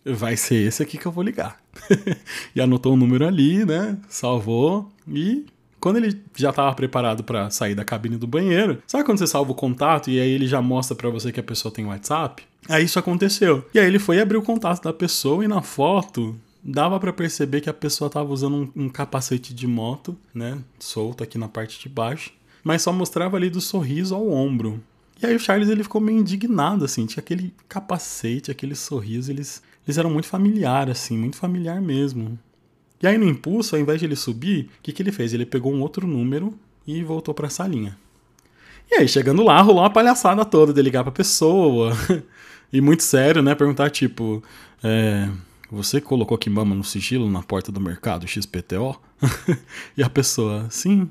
vai 0.06 0.38
ser 0.38 0.68
esse 0.68 0.82
aqui 0.82 0.98
que 0.98 1.06
eu 1.06 1.12
vou 1.12 1.24
ligar. 1.24 1.60
e 2.56 2.62
anotou 2.62 2.94
o 2.94 2.96
um 2.96 2.98
número 2.98 3.26
ali, 3.26 3.66
né? 3.66 3.98
Salvou 4.08 4.92
e 5.08 5.46
quando 5.80 5.98
ele 5.98 6.22
já 6.36 6.50
estava 6.50 6.74
preparado 6.76 7.24
para 7.24 7.50
sair 7.50 7.74
da 7.74 7.86
cabine 7.86 8.18
do 8.18 8.28
banheiro, 8.28 8.82
sabe 8.86 9.04
quando 9.04 9.18
você 9.18 9.28
salva 9.28 9.52
o 9.52 9.56
contato 9.56 10.10
e 10.10 10.20
aí 10.20 10.30
ele 10.30 10.46
já 10.46 10.62
mostra 10.62 10.96
para 10.96 11.10
você 11.10 11.32
que 11.32 11.40
a 11.40 11.44
pessoa 11.44 11.74
tem 11.74 11.86
WhatsApp? 11.86 12.44
Aí 12.68 12.84
isso 12.84 13.00
aconteceu. 13.00 13.66
E 13.74 13.80
aí 13.80 13.88
ele 13.88 14.00
foi 14.00 14.20
abrir 14.20 14.38
o 14.38 14.42
contato 14.42 14.84
da 14.84 14.94
pessoa 14.94 15.44
e 15.44 15.48
na 15.48 15.62
foto 15.62 16.36
dava 16.64 17.00
para 17.00 17.14
perceber 17.14 17.62
que 17.62 17.70
a 17.70 17.74
pessoa 17.74 18.10
tava 18.10 18.32
usando 18.32 18.72
um, 18.76 18.84
um, 18.86 18.90
capacete 18.90 19.54
de 19.54 19.68
moto, 19.68 20.18
né, 20.34 20.60
solto 20.80 21.24
aqui 21.24 21.38
na 21.38 21.48
parte 21.48 21.80
de 21.80 21.90
baixo, 21.90 22.32
mas 22.64 22.82
só 22.82 22.92
mostrava 22.92 23.38
ali 23.38 23.50
do 23.50 23.62
sorriso 23.62 24.14
ao 24.16 24.30
ombro. 24.30 24.82
E 25.22 25.26
aí 25.26 25.36
o 25.36 25.40
Charles 25.40 25.70
ele 25.70 25.84
ficou 25.84 26.00
meio 26.00 26.20
indignado 26.20 26.86
assim, 26.86 27.06
tinha 27.06 27.22
aquele 27.22 27.54
capacete, 27.68 28.52
aquele 28.52 28.76
sorriso, 28.76 29.32
eles 29.32 29.62
eles 29.88 29.98
eram 29.98 30.12
muito 30.12 30.28
familiar 30.28 30.90
assim, 30.90 31.18
muito 31.18 31.38
familiar 31.38 31.82
mesmo. 31.82 32.38
E 33.02 33.08
aí 33.08 33.18
no 33.18 33.28
impulso, 33.28 33.76
ao 33.76 33.82
invés 33.82 34.00
de 34.00 34.06
ele 34.06 34.16
subir, 34.16 34.70
o 34.80 34.82
que 34.84 34.92
que 34.92 35.02
ele 35.02 35.12
fez? 35.12 35.34
Ele 35.34 35.46
pegou 35.46 35.74
um 35.74 35.82
outro 35.82 36.06
número 36.06 36.54
e 36.86 37.04
voltou 37.04 37.34
para 37.34 37.48
a 37.48 37.50
salinha. 37.50 37.98
E 38.92 38.96
aí, 38.96 39.08
chegando 39.08 39.44
lá, 39.44 39.62
rolou 39.62 39.84
uma 39.84 39.90
palhaçada 39.90 40.44
toda 40.44 40.74
de 40.74 40.82
ligar 40.82 41.04
pra 41.04 41.12
pessoa. 41.12 41.96
e 42.74 42.82
muito 42.82 43.04
sério, 43.04 43.42
né? 43.42 43.54
Perguntar, 43.54 43.92
tipo, 43.92 44.44
é, 44.84 45.30
você 45.72 46.02
colocou 46.02 46.38
que 46.38 46.50
mama 46.50 46.74
no 46.76 46.84
sigilo 46.84 47.30
na 47.30 47.44
porta 47.44 47.72
do 47.72 47.80
mercado 47.80 48.28
XPTO? 48.28 49.00
e 49.96 50.04
a 50.04 50.10
pessoa, 50.10 50.68
sim. 50.70 51.10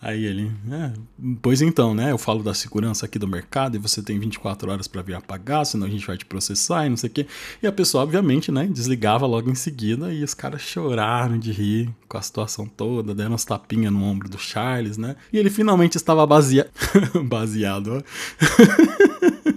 Aí 0.00 0.24
ele, 0.24 0.52
é, 0.70 0.92
pois 1.40 1.62
então, 1.62 1.94
né? 1.94 2.12
Eu 2.12 2.18
falo 2.18 2.42
da 2.42 2.52
segurança 2.52 3.06
aqui 3.06 3.18
do 3.18 3.26
mercado 3.26 3.76
e 3.76 3.78
você 3.78 4.02
tem 4.02 4.18
24 4.18 4.70
horas 4.70 4.86
para 4.86 5.00
vir 5.00 5.14
apagar, 5.14 5.64
senão 5.64 5.86
a 5.86 5.90
gente 5.90 6.06
vai 6.06 6.18
te 6.18 6.24
processar 6.24 6.86
e 6.86 6.90
não 6.90 6.96
sei 6.98 7.08
o 7.08 7.12
quê. 7.12 7.26
E 7.62 7.66
a 7.66 7.72
pessoa, 7.72 8.04
obviamente, 8.04 8.52
né, 8.52 8.66
desligava 8.66 9.26
logo 9.26 9.50
em 9.50 9.54
seguida 9.54 10.12
e 10.12 10.22
os 10.22 10.34
caras 10.34 10.60
choraram 10.60 11.38
de 11.38 11.50
rir 11.50 11.90
com 12.06 12.18
a 12.18 12.22
situação 12.22 12.66
toda, 12.66 13.14
deram 13.14 13.34
uns 13.34 13.44
tapinhas 13.44 13.92
no 13.92 14.04
ombro 14.04 14.28
do 14.28 14.38
Charles, 14.38 14.98
né? 14.98 15.16
E 15.32 15.38
ele 15.38 15.50
finalmente 15.50 15.96
estava 15.96 16.26
basea... 16.26 16.70
baseado, 17.24 17.98
ó. 17.98 19.52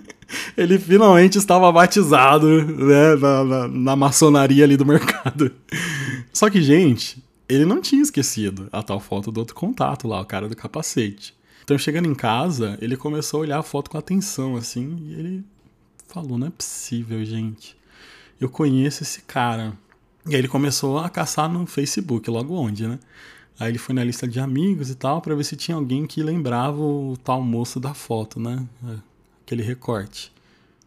ele 0.55 0.77
finalmente 0.77 1.37
estava 1.37 1.71
batizado 1.71 2.47
né, 2.65 3.15
na, 3.15 3.43
na, 3.43 3.67
na 3.67 3.95
maçonaria 3.95 4.63
ali 4.63 4.77
do 4.77 4.85
mercado. 4.85 5.51
Só 6.33 6.49
que, 6.49 6.61
gente, 6.61 7.23
ele 7.47 7.65
não 7.65 7.81
tinha 7.81 8.01
esquecido 8.01 8.69
a 8.71 8.83
tal 8.83 8.99
foto 8.99 9.31
do 9.31 9.39
outro 9.39 9.55
contato 9.55 10.07
lá, 10.07 10.21
o 10.21 10.25
cara 10.25 10.47
do 10.47 10.55
capacete. 10.55 11.37
Então, 11.63 11.77
chegando 11.77 12.07
em 12.07 12.15
casa, 12.15 12.77
ele 12.81 12.97
começou 12.97 13.39
a 13.39 13.41
olhar 13.41 13.59
a 13.59 13.63
foto 13.63 13.91
com 13.91 13.97
atenção, 13.97 14.55
assim, 14.55 14.97
e 15.01 15.13
ele 15.13 15.45
falou: 16.07 16.37
Não 16.37 16.47
é 16.47 16.49
possível, 16.49 17.23
gente. 17.23 17.77
Eu 18.39 18.49
conheço 18.49 19.03
esse 19.03 19.21
cara. 19.21 19.73
E 20.25 20.33
aí 20.33 20.41
ele 20.41 20.47
começou 20.47 20.99
a 20.99 21.09
caçar 21.09 21.49
no 21.49 21.65
Facebook, 21.65 22.29
logo 22.29 22.55
onde, 22.55 22.87
né? 22.87 22.99
Aí 23.59 23.69
ele 23.69 23.77
foi 23.77 23.93
na 23.93 24.03
lista 24.03 24.27
de 24.27 24.39
amigos 24.39 24.89
e 24.89 24.95
tal, 24.95 25.21
para 25.21 25.35
ver 25.35 25.43
se 25.43 25.55
tinha 25.55 25.75
alguém 25.75 26.05
que 26.05 26.23
lembrava 26.23 26.81
o 26.81 27.17
tal 27.23 27.41
moço 27.41 27.79
da 27.79 27.93
foto, 27.93 28.39
né? 28.39 28.65
Aquele 29.49 29.63
recorte. 29.63 30.31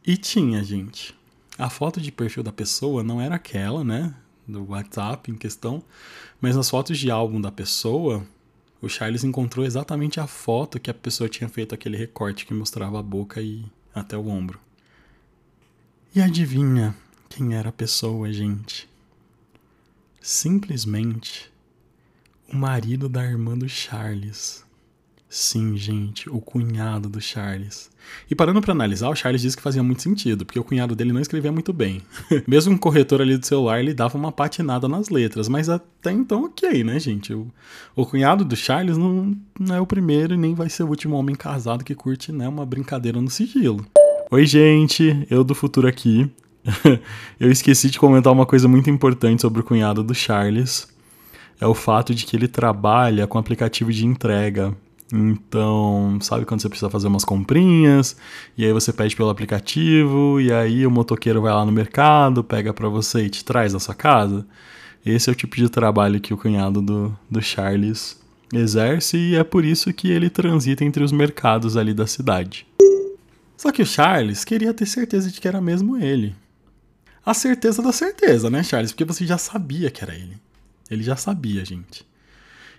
E 0.07 0.17
tinha, 0.17 0.63
gente. 0.63 1.13
A 1.59 1.69
foto 1.69 2.01
de 2.01 2.13
perfil 2.13 2.45
da 2.45 2.53
pessoa 2.53 3.03
não 3.03 3.21
era 3.21 3.35
aquela, 3.35 3.83
né? 3.83 4.15
Do 4.47 4.71
WhatsApp 4.71 5.29
em 5.29 5.35
questão, 5.35 5.83
mas 6.41 6.55
nas 6.55 6.71
fotos 6.71 6.97
de 6.97 7.11
álbum 7.11 7.41
da 7.41 7.51
pessoa, 7.51 8.25
o 8.81 8.89
Charles 8.89 9.25
encontrou 9.25 9.67
exatamente 9.67 10.21
a 10.21 10.29
foto 10.29 10.79
que 10.79 10.89
a 10.89 10.95
pessoa 10.95 11.29
tinha 11.29 11.49
feito 11.49 11.75
aquele 11.75 11.97
recorte 11.97 12.47
que 12.47 12.55
mostrava 12.55 13.01
a 13.01 13.03
boca 13.03 13.43
e 13.43 13.65
até 13.93 14.17
o 14.17 14.29
ombro. 14.29 14.61
E 16.15 16.23
adivinha 16.23 16.95
quem 17.29 17.55
era 17.55 17.71
a 17.71 17.73
pessoa, 17.73 18.33
gente? 18.33 18.89
Simplesmente 20.21 21.53
o 22.49 22.55
marido 22.55 23.09
da 23.09 23.25
irmã 23.25 23.59
do 23.59 23.69
Charles. 23.69 24.65
Sim, 25.35 25.79
gente, 25.79 26.29
o 26.29 26.43
cunhado 26.43 27.09
do 27.09 27.19
Charles. 27.19 27.91
E 28.31 28.35
parando 28.35 28.61
para 28.61 28.73
analisar, 28.73 29.09
o 29.09 29.15
Charles 29.15 29.41
disse 29.41 29.57
que 29.57 29.63
fazia 29.63 29.83
muito 29.83 30.03
sentido, 30.03 30.45
porque 30.45 30.61
o 30.61 30.63
cunhado 30.63 30.95
dele 30.95 31.11
não 31.11 31.23
escrevia 31.23 31.51
muito 31.51 31.73
bem. 31.73 32.03
Mesmo 32.47 32.75
um 32.75 32.77
corretor 32.77 33.23
ali 33.23 33.39
do 33.39 33.47
celular, 33.47 33.81
ele 33.81 33.95
dava 33.95 34.19
uma 34.19 34.31
patinada 34.31 34.87
nas 34.87 35.09
letras, 35.09 35.49
mas 35.49 35.71
até 35.71 36.13
então 36.13 36.45
ok, 36.45 36.85
né, 36.85 37.01
gente? 37.01 37.33
O, 37.33 37.51
o 37.97 38.05
cunhado 38.05 38.45
do 38.45 38.55
Charles 38.55 38.99
não, 38.99 39.35
não 39.59 39.75
é 39.75 39.81
o 39.81 39.87
primeiro 39.87 40.35
e 40.35 40.37
nem 40.37 40.55
vai 40.55 40.69
ser 40.69 40.83
o 40.83 40.89
último 40.89 41.17
homem 41.17 41.35
casado 41.35 41.83
que 41.83 41.95
curte 41.95 42.31
né, 42.31 42.47
uma 42.47 42.67
brincadeira 42.67 43.19
no 43.19 43.31
sigilo. 43.31 43.87
Oi, 44.31 44.45
gente, 44.45 45.27
eu 45.31 45.43
do 45.43 45.55
futuro 45.55 45.89
aqui. 45.89 46.31
eu 47.41 47.51
esqueci 47.51 47.89
de 47.89 47.99
comentar 47.99 48.31
uma 48.31 48.45
coisa 48.45 48.69
muito 48.69 48.91
importante 48.91 49.41
sobre 49.41 49.63
o 49.63 49.65
cunhado 49.65 50.03
do 50.03 50.15
Charles. 50.15 50.87
É 51.59 51.67
o 51.67 51.73
fato 51.73 52.15
de 52.15 52.27
que 52.27 52.37
ele 52.37 52.49
trabalha 52.49 53.27
com 53.27 53.39
aplicativo 53.39 53.91
de 53.91 54.05
entrega. 54.05 54.77
Então, 55.13 56.19
sabe 56.23 56.47
quando 56.47 56.63
você 56.63 56.71
precisa 56.71 56.89
fazer 56.89 57.07
umas 57.07 57.25
comprinhas 57.25 58.17
e 58.57 58.65
aí 58.65 58.73
você 58.73 58.91
pede 58.95 59.15
pelo 59.15 59.29
aplicativo 59.29 60.41
e 60.41 60.51
aí 60.51 60.87
o 60.87 60.91
motoqueiro 60.91 61.43
vai 61.43 61.53
lá 61.53 61.67
no 61.67 61.71
mercado, 61.71 62.43
pega 62.43 62.73
para 62.73 62.89
você 62.89 63.27
e 63.27 63.31
te 63.31 63.45
traz 63.45 63.75
na 63.75 63.79
sua 63.79 63.95
casa? 63.95 64.47
Esse 65.05 65.29
é 65.29 65.33
o 65.33 65.37
tipo 65.37 65.57
de 65.57 65.69
trabalho 65.69 66.19
que 66.19 66.33
o 66.33 66.39
cunhado 66.39 66.81
do, 66.81 67.19
do 67.31 67.43
Charles 67.43 68.19
exerce 68.55 69.19
e 69.19 69.37
é 69.37 69.45
por 69.45 69.67
isso 69.67 69.93
que 69.93 70.11
ele 70.11 70.31
transita 70.31 70.83
entre 70.83 71.05
os 71.05 71.13
mercados 71.13 71.77
ali 71.77 71.93
da 71.93 72.07
cidade. 72.07 72.67
Só 73.55 73.71
que 73.71 73.83
o 73.83 73.87
Charles 73.87 74.45
queria 74.45 74.73
ter 74.73 74.87
certeza 74.87 75.31
de 75.31 75.39
que 75.39 75.47
era 75.47 75.61
mesmo 75.61 75.99
ele. 75.99 76.35
A 77.25 77.35
certeza 77.35 77.83
da 77.83 77.93
certeza, 77.93 78.49
né, 78.49 78.63
Charles? 78.63 78.93
Porque 78.93 79.05
você 79.05 79.27
já 79.27 79.37
sabia 79.37 79.91
que 79.91 80.03
era 80.03 80.15
ele. 80.15 80.37
Ele 80.91 81.03
já 81.03 81.17
sabia, 81.17 81.65
gente. 81.65 82.05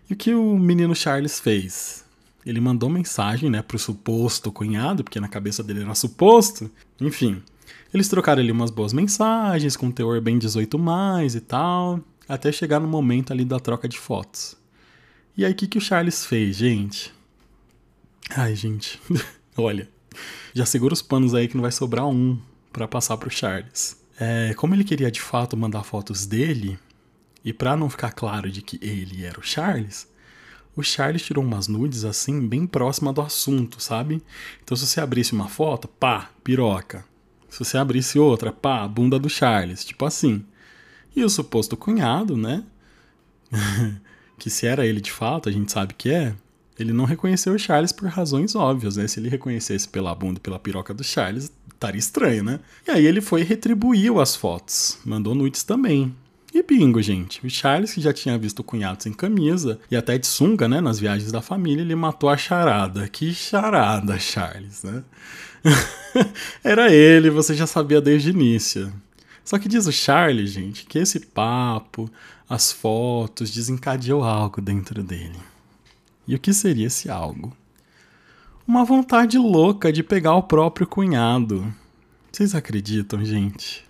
E 0.10 0.14
o 0.14 0.18
que 0.18 0.34
o 0.34 0.58
menino 0.58 0.96
Charles 0.96 1.40
fez? 1.40 2.04
Ele 2.46 2.60
mandou 2.60 2.90
mensagem, 2.90 3.50
né, 3.50 3.62
pro 3.62 3.80
suposto 3.80 4.52
cunhado, 4.52 5.04
porque 5.04 5.20
na 5.20 5.28
cabeça 5.28 5.64
dele 5.64 5.82
era 5.82 5.96
suposto. 5.96 6.70
Enfim, 7.00 7.42
eles 7.94 8.10
trocaram 8.10 8.42
ali 8.42 8.52
umas 8.52 8.72
boas 8.72 8.92
mensagens, 8.92 9.78
com 9.78 9.92
teor 9.92 10.20
bem 10.20 10.38
18 10.38 10.78
mais 10.78 11.36
e 11.36 11.40
tal, 11.40 12.00
até 12.28 12.52
chegar 12.52 12.80
no 12.80 12.88
momento 12.88 13.32
ali 13.32 13.46
da 13.46 13.60
troca 13.60 13.88
de 13.88 13.98
fotos. 13.98 14.58
E 15.38 15.46
aí, 15.46 15.52
o 15.52 15.56
que, 15.56 15.68
que 15.68 15.78
o 15.78 15.82
Charles 15.82 16.26
fez, 16.26 16.58
gente? 16.58 17.14
Ai, 18.30 18.56
gente, 18.56 19.00
olha, 19.58 19.90
já 20.54 20.66
segura 20.66 20.94
os 20.94 21.02
panos 21.02 21.34
aí 21.34 21.48
que 21.48 21.56
não 21.56 21.62
vai 21.62 21.72
sobrar 21.72 22.08
um 22.08 22.40
para 22.72 22.88
passar 22.88 23.18
pro 23.18 23.30
Charles. 23.30 23.98
É, 24.20 24.54
como 24.56 24.76
ele 24.76 24.84
queria 24.84 25.12
de 25.12 25.22
fato 25.22 25.58
mandar 25.58 25.84
fotos 25.84 26.26
dele, 26.26 26.78
e 27.44 27.52
para 27.52 27.76
não 27.76 27.90
ficar 27.90 28.12
claro 28.12 28.50
de 28.50 28.62
que 28.62 28.80
ele 28.82 29.26
era 29.26 29.40
o 29.40 29.44
Charles, 29.44 30.08
o 30.76 30.84
Charles 30.84 31.22
tirou 31.22 31.44
umas 31.44 31.68
nudes 31.68 32.04
assim, 32.04 32.48
bem 32.48 32.66
próxima 32.66 33.14
do 33.14 33.22
assunto, 33.22 33.82
sabe? 33.82 34.22
Então 34.64 34.76
se 34.76 34.88
você 34.88 35.00
abrisse 35.00 35.34
uma 35.34 35.48
foto, 35.48 35.88
pá, 35.88 36.30
piroca. 36.44 37.06
Se 37.50 37.60
você 37.60 37.78
abrisse 37.78 38.18
outra, 38.18 38.52
pá, 38.52 38.88
bunda 38.88 39.20
do 39.20 39.30
Charles, 39.30 39.86
tipo 39.86 40.06
assim. 40.06 40.44
E 41.16 41.24
o 41.24 41.30
suposto 41.30 41.78
cunhado, 41.78 42.36
né? 42.36 42.64
que 44.40 44.50
se 44.50 44.66
era 44.66 44.86
ele 44.86 45.00
de 45.00 45.12
fato, 45.12 45.48
a 45.48 45.52
gente 45.52 45.72
sabe 45.72 45.94
que 45.94 46.10
é, 46.10 46.36
ele 46.80 46.92
não 46.92 47.06
reconheceu 47.06 47.54
o 47.54 47.60
Charles 47.60 47.92
por 47.92 48.08
razões 48.10 48.56
óbvias, 48.56 48.98
né? 48.98 49.08
Se 49.08 49.20
ele 49.20 49.30
reconhecesse 49.30 49.88
pela 49.88 50.16
bunda 50.16 50.40
e 50.40 50.42
pela 50.42 50.58
piroca 50.58 50.94
do 50.94 51.04
Charles, 51.04 51.52
estaria 51.72 52.00
estranho, 52.00 52.44
né? 52.44 52.60
E 52.88 52.92
aí 52.92 53.06
ele 53.06 53.22
foi 53.22 53.42
e 53.42 53.44
retribuiu 53.44 54.20
as 54.20 54.36
fotos, 54.36 54.98
mandou 55.06 55.36
nudes 55.36 55.64
também. 55.64 56.16
E 56.54 56.62
bingo, 56.62 57.02
gente. 57.02 57.44
O 57.46 57.50
Charles, 57.50 57.94
que 57.94 58.02
já 58.02 58.14
tinha 58.14 58.38
visto 58.38 58.60
o 58.60 58.64
cunhado 58.64 59.02
sem 59.02 59.12
camisa 59.12 59.80
e 59.90 59.96
até 59.96 60.20
de 60.20 60.28
sunga, 60.28 60.68
né, 60.68 60.80
nas 60.80 61.00
viagens 61.00 61.32
da 61.32 61.42
família, 61.42 61.82
ele 61.82 61.96
matou 61.96 62.30
a 62.30 62.38
charada. 62.38 63.08
Que 63.08 63.34
charada, 63.34 64.20
Charles, 64.20 64.84
né? 64.84 65.04
Era 66.64 66.94
ele, 66.94 67.32
você 67.32 67.56
já 67.56 67.66
sabia 67.66 68.00
desde 68.00 68.30
o 68.30 68.34
início. 68.34 68.94
Só 69.44 69.58
que 69.58 69.68
diz 69.68 69.88
o 69.88 69.92
Charles, 69.92 70.52
gente, 70.52 70.86
que 70.86 71.00
esse 71.00 71.20
papo, 71.20 72.08
as 72.48 72.72
fotos, 72.72 73.50
desencadeou 73.50 74.24
algo 74.24 74.62
dentro 74.62 75.04
dele. 75.04 75.40
E 76.28 76.36
o 76.36 76.40
que 76.40 76.54
seria 76.54 76.88
esse 76.88 77.10
algo? 77.10 77.56
Uma 78.68 78.86
vontade 78.86 79.38
louca 79.38 79.92
de 79.92 80.04
pegar 80.04 80.36
o 80.36 80.44
próprio 80.44 80.86
cunhado. 80.86 81.74
Vocês 82.32 82.54
acreditam, 82.54 83.26
gente? 83.26 83.84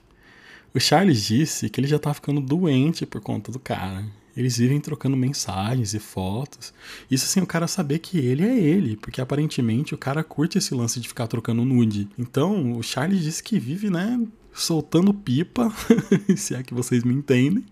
O 0.75 0.79
Charles 0.79 1.23
disse 1.23 1.69
que 1.69 1.79
ele 1.79 1.87
já 1.87 1.99
tá 1.99 2.11
ficando 2.13 2.41
doente 2.41 3.05
por 3.05 3.21
conta 3.21 3.51
do 3.51 3.59
cara. 3.59 4.03
Eles 4.35 4.57
vivem 4.57 4.79
trocando 4.79 5.15
mensagens 5.15 5.93
e 5.93 5.99
fotos. 5.99 6.73
Isso 7.11 7.27
sem 7.27 7.43
o 7.43 7.45
cara 7.45 7.67
saber 7.67 7.99
que 7.99 8.17
ele 8.17 8.43
é 8.43 8.57
ele, 8.57 8.97
porque 8.97 9.21
aparentemente 9.21 9.93
o 9.93 9.97
cara 9.97 10.23
curte 10.23 10.57
esse 10.57 10.73
lance 10.73 10.99
de 10.99 11.07
ficar 11.07 11.27
trocando 11.27 11.63
nude. 11.63 12.09
Então, 12.17 12.75
o 12.75 12.81
Charles 12.81 13.21
disse 13.21 13.43
que 13.43 13.59
vive, 13.59 13.91
né, 13.91 14.19
soltando 14.51 15.13
pipa, 15.13 15.71
se 16.35 16.55
é 16.55 16.63
que 16.63 16.73
vocês 16.73 17.03
me 17.03 17.13
entendem, 17.13 17.63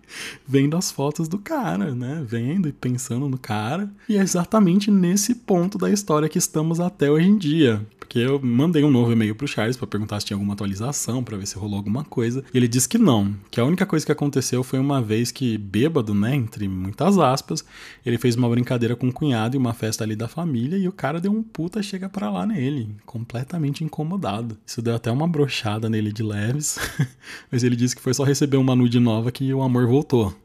vendo 0.48 0.78
as 0.78 0.92
fotos 0.92 1.28
do 1.28 1.40
cara, 1.40 1.96
né? 1.96 2.24
Vendo 2.24 2.70
e 2.70 2.72
pensando 2.72 3.28
no 3.28 3.40
cara. 3.40 3.92
E 4.08 4.16
é 4.16 4.22
exatamente 4.22 4.92
nesse 4.92 5.34
ponto 5.34 5.80
da 5.80 5.90
história 5.90 6.30
que 6.30 6.38
estamos 6.38 6.80
até 6.80 7.10
hoje 7.10 7.28
em 7.28 7.38
dia 7.40 7.84
porque 8.12 8.20
eu 8.20 8.42
mandei 8.44 8.84
um 8.84 8.92
novo 8.92 9.14
e-mail 9.14 9.34
pro 9.34 9.48
Charles 9.48 9.78
para 9.78 9.88
perguntar 9.88 10.20
se 10.20 10.26
tinha 10.26 10.36
alguma 10.36 10.52
atualização, 10.52 11.24
para 11.24 11.38
ver 11.38 11.46
se 11.48 11.58
rolou 11.58 11.78
alguma 11.78 12.04
coisa. 12.04 12.44
E 12.54 12.58
ele 12.58 12.68
disse 12.68 12.90
que 12.90 12.98
não, 12.98 13.34
que 13.50 13.58
a 13.58 13.64
única 13.64 13.86
coisa 13.86 14.06
que 14.06 14.12
aconteceu 14.12 14.66
foi 14.66 14.80
uma 14.80 15.02
vez 15.02 15.32
que, 15.32 15.58
bêbado, 15.58 16.14
né, 16.14 16.36
entre 16.36 16.68
muitas 16.68 17.18
aspas, 17.18 17.64
ele 18.06 18.18
fez 18.18 18.36
uma 18.36 18.50
brincadeira 18.50 18.98
com 18.98 19.08
o 19.08 19.14
cunhado 19.14 19.56
e 19.56 19.58
uma 19.58 19.74
festa 19.74 20.04
ali 20.04 20.14
da 20.14 20.28
família 20.28 20.76
e 20.76 20.90
o 20.90 20.92
cara 20.92 21.22
deu 21.22 21.32
um 21.32 21.42
puta 21.42 21.82
chega 21.82 22.10
pra 22.10 22.30
lá 22.30 22.46
nele, 22.46 22.94
completamente 23.06 23.82
incomodado. 23.82 24.58
Isso 24.68 24.82
deu 24.82 24.94
até 24.94 25.10
uma 25.10 25.26
brochada 25.26 25.90
nele 25.90 26.12
de 26.12 26.22
leves, 26.22 26.78
mas 27.50 27.64
ele 27.64 27.78
disse 27.78 27.96
que 27.96 28.02
foi 28.02 28.14
só 28.14 28.26
receber 28.26 28.58
uma 28.58 28.76
nude 28.76 29.00
nova 29.00 29.32
que 29.32 29.54
o 29.54 29.62
amor 29.62 29.88
voltou. 29.88 30.36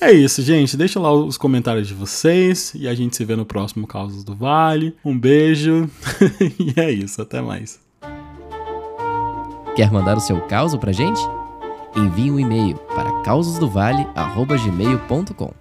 É 0.00 0.12
isso, 0.12 0.42
gente. 0.42 0.76
Deixa 0.76 1.00
lá 1.00 1.12
os 1.12 1.36
comentários 1.36 1.88
de 1.88 1.94
vocês 1.94 2.72
e 2.74 2.86
a 2.86 2.94
gente 2.94 3.16
se 3.16 3.24
vê 3.24 3.34
no 3.34 3.44
próximo 3.44 3.84
Causas 3.86 4.22
do 4.22 4.34
Vale. 4.34 4.94
Um 5.04 5.18
beijo 5.18 5.90
e 6.58 6.72
é 6.78 6.90
isso. 6.90 7.20
Até 7.20 7.40
mais. 7.40 7.80
Quer 9.74 9.90
mandar 9.92 10.16
o 10.16 10.20
seu 10.20 10.40
caos 10.42 10.76
pra 10.76 10.92
gente? 10.92 11.20
Envie 11.96 12.30
um 12.30 12.38
e-mail 12.38 12.76
para 12.94 13.10
causasdovale.gmail.com 13.22 15.57